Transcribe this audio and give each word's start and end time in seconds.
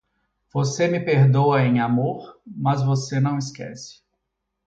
Você 0.51 0.87
me 0.87 0.99
perdoa 0.99 1.61
em 1.61 1.79
amor, 1.79 2.41
mas 2.43 2.81
você 2.81 3.19
não 3.19 3.37
esquece. 3.37 4.01